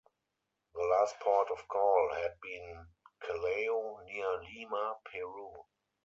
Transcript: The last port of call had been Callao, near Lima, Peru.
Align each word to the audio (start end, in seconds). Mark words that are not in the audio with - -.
The 0.73 0.81
last 0.81 1.19
port 1.19 1.51
of 1.51 1.67
call 1.67 2.09
had 2.15 2.41
been 2.41 2.87
Callao, 3.19 3.99
near 4.07 4.41
Lima, 4.41 4.97
Peru. 5.05 5.65